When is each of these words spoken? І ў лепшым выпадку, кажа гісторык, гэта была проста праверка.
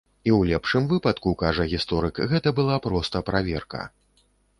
І 0.27 0.29
ў 0.37 0.51
лепшым 0.51 0.85
выпадку, 0.93 1.33
кажа 1.43 1.67
гісторык, 1.73 2.15
гэта 2.31 2.53
была 2.61 2.79
проста 2.87 3.21
праверка. 3.29 3.83